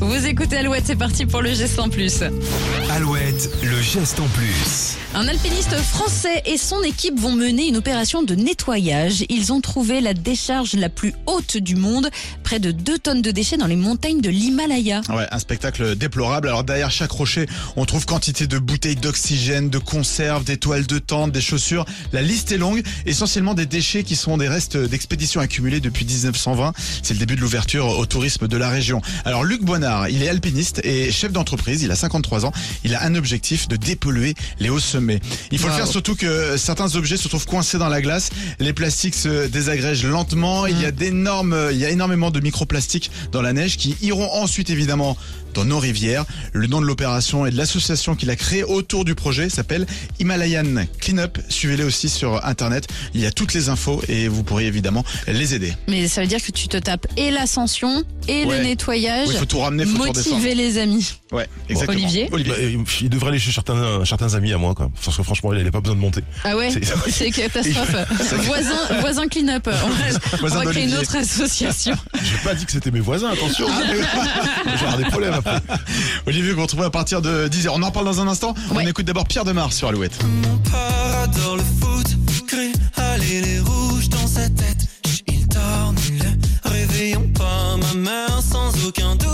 Vous 0.00 0.26
écoutez 0.26 0.56
Alouette, 0.56 0.84
c'est 0.86 0.96
parti 0.96 1.26
pour 1.26 1.42
le 1.42 1.52
geste 1.52 1.78
en 1.78 1.90
plus. 1.90 2.24
Alouette, 2.90 3.48
le 3.62 3.80
geste 3.80 4.18
en 4.18 4.26
plus. 4.26 4.96
Un 5.14 5.28
alpiniste 5.28 5.76
français 5.76 6.42
et 6.44 6.56
son 6.56 6.82
équipe 6.82 7.18
vont 7.18 7.32
mener 7.32 7.68
une 7.68 7.76
opération 7.76 8.22
de 8.24 8.34
nettoyage. 8.34 9.24
Ils 9.28 9.52
ont 9.52 9.60
trouvé 9.60 10.00
la 10.00 10.12
décharge 10.12 10.74
la 10.74 10.88
plus 10.88 11.14
haute 11.26 11.56
du 11.56 11.76
monde, 11.76 12.10
près 12.42 12.58
de 12.58 12.72
2 12.72 12.98
tonnes 12.98 13.22
de 13.22 13.30
déchets 13.30 13.56
dans 13.56 13.66
les 13.68 13.76
montagnes 13.76 14.20
de 14.20 14.28
l'Himalaya. 14.28 15.02
Ouais, 15.08 15.26
un 15.30 15.38
spectacle 15.38 15.94
déplorable. 15.94 16.48
Alors 16.48 16.64
derrière 16.64 16.90
chaque 16.90 17.12
rocher, 17.12 17.46
on 17.76 17.84
trouve 17.84 18.06
quantité 18.06 18.48
de 18.48 18.58
bouteilles 18.58 18.96
d'oxygène, 18.96 19.70
de 19.70 19.78
conserves, 19.78 20.42
des 20.44 20.56
toiles 20.56 20.86
de 20.86 20.98
tente, 20.98 21.30
des 21.30 21.40
chaussures. 21.40 21.84
La 22.12 22.22
liste 22.22 22.50
est 22.50 22.58
longue. 22.58 22.82
Essentiellement 23.06 23.54
des 23.54 23.66
déchets 23.66 24.02
qui 24.02 24.16
sont 24.16 24.36
des 24.36 24.48
restes 24.48 24.76
d'expéditions 24.76 25.40
accumulées 25.40 25.80
depuis 25.80 26.04
1920. 26.04 26.72
C'est 27.02 27.14
le 27.14 27.20
début 27.20 27.36
de 27.36 27.40
l'ouverture 27.40 27.86
au 27.86 28.06
tourisme 28.06 28.48
de 28.48 28.56
la 28.56 28.68
région. 28.68 29.00
Alors 29.24 29.44
Luc 29.44 29.62
Boinard, 29.62 30.08
il 30.08 30.24
est 30.24 30.28
alpiniste 30.28 30.80
et 30.84 31.12
chef 31.12 31.30
d'entreprise. 31.30 31.82
Il 31.82 31.90
a 31.92 31.96
53 31.96 32.46
ans. 32.46 32.52
Il 32.84 32.94
a 32.94 33.02
un 33.04 33.14
objectif 33.14 33.68
de 33.68 33.76
dépolluer 33.76 34.34
les 34.58 34.70
hauts 34.70 34.78
sommets. 34.78 35.20
Il 35.50 35.58
faut 35.58 35.68
le 35.68 35.74
faire 35.74 35.86
surtout 35.86 36.14
que 36.14 36.56
certains 36.56 36.94
objets 36.96 37.16
se 37.16 37.28
trouvent 37.28 37.46
coincés 37.46 37.78
dans 37.78 37.88
la 37.88 38.00
glace. 38.00 38.30
Les 38.58 38.72
plastiques 38.72 39.14
se 39.14 39.46
désagrègent 39.48 40.04
lentement. 40.06 40.66
Il 40.66 40.80
y 40.80 40.84
a 40.86 40.90
d'énormes, 40.90 41.56
il 41.72 41.78
y 41.78 41.84
a 41.84 41.90
énormément 41.90 42.30
de 42.30 42.40
microplastiques 42.40 43.10
dans 43.32 43.42
la 43.42 43.52
neige 43.52 43.76
qui 43.76 43.96
iront 44.02 44.30
ensuite 44.32 44.70
évidemment 44.70 45.16
dans 45.54 45.64
nos 45.64 45.80
rivières. 45.80 46.24
Le 46.52 46.68
nom 46.68 46.80
de 46.80 46.86
l'opération 46.86 47.44
et 47.44 47.50
de 47.50 47.56
l'association 47.56 48.14
qu'il 48.14 48.30
a 48.30 48.36
créée 48.36 48.62
autour 48.62 49.04
du 49.04 49.14
projet 49.16 49.48
s'appelle 49.48 49.84
Himalayan 50.20 50.84
Cleanup. 51.00 51.38
Suivez-les 51.48 51.82
aussi 51.84 52.08
sur 52.08 52.44
internet. 52.46 52.86
Il 53.14 53.20
y 53.20 53.26
a 53.26 53.32
toutes 53.32 53.52
les 53.54 53.68
infos 53.68 54.00
et 54.08 54.28
vous 54.28 54.42
pourrez 54.44 54.66
évidemment 54.66 55.04
les 55.26 55.54
aider. 55.54 55.72
Mais 55.88 56.06
ça 56.08 56.20
veut 56.20 56.28
dire 56.28 56.40
que 56.42 56.52
tu 56.52 56.68
te 56.68 56.76
tapes 56.76 57.06
et 57.16 57.30
l'ascension 57.30 58.04
et 58.28 58.44
Ouais. 58.44 58.58
le 58.58 58.64
nettoyage. 58.64 59.28
Il 59.30 59.36
faut 59.38 59.44
tout 59.44 59.58
ramener, 59.58 59.84
faut 59.84 59.96
tout 59.96 60.02
redescendre. 60.04 60.36
Motiver 60.36 60.54
les 60.54 60.78
amis. 60.78 61.14
Ouais, 61.32 61.48
exactement. 61.68 61.98
Olivier 61.98 62.28
Bah, 62.30 62.38
euh, 62.58 62.69
il 63.00 63.10
devrait 63.10 63.30
aller 63.30 63.38
chez 63.38 63.52
certains, 63.52 64.34
amis 64.34 64.52
à 64.52 64.58
moi, 64.58 64.74
quoi. 64.74 64.90
Parce 65.04 65.16
que 65.16 65.22
franchement, 65.22 65.52
il 65.52 65.58
n'avait 65.58 65.70
pas 65.70 65.80
besoin 65.80 65.96
de 65.96 66.00
monter. 66.00 66.22
Ah 66.44 66.56
ouais 66.56 66.70
C'est 67.08 67.30
catastrophe. 67.30 67.96
voisin, 68.44 69.00
voisin 69.00 69.28
clean-up. 69.28 69.68
On, 69.68 70.36
voisin 70.38 70.60
on 70.60 70.64
va 70.64 70.70
créer 70.70 70.84
une 70.84 70.96
autre 70.96 71.16
association. 71.16 71.94
J'ai 72.22 72.38
pas 72.44 72.54
dit 72.54 72.66
que 72.66 72.72
c'était 72.72 72.90
mes 72.90 73.00
voisins, 73.00 73.30
attention. 73.30 73.66
Hein. 73.68 73.82
J'aurai 74.78 75.02
des 75.02 75.10
problèmes 75.10 75.34
après. 75.34 75.60
Olivier, 76.26 76.52
vous 76.52 76.62
retrouvez 76.62 76.84
à 76.86 76.90
partir 76.90 77.22
de 77.22 77.48
10h. 77.48 77.70
On 77.74 77.82
en 77.82 77.90
parle 77.90 78.06
dans 78.06 78.20
un 78.20 78.28
instant. 78.28 78.54
On 78.70 78.80
écoute 78.80 79.06
d'abord 79.06 79.26
Pierre 79.26 79.44
Demar 79.44 79.72
sur 79.72 79.88
Alouette. 79.88 80.18
Mon 80.22 80.58
père 80.58 81.18
adore 81.24 81.56
le 81.56 81.62
foot, 81.62 82.06
crie, 82.46 82.72
allez 82.96 83.40
les 83.42 83.60
rouges 83.60 84.08
dans 84.08 84.26
sa 84.26 84.48
tête. 84.48 84.86
Il 85.28 85.46
réveillons 86.64 87.28
pas 87.36 87.76
ma 87.76 87.94
mère 87.94 88.42
sans 88.42 88.86
aucun 88.86 89.16
doute. 89.16 89.29